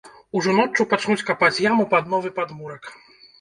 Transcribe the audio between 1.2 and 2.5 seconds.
капаць яму пад новы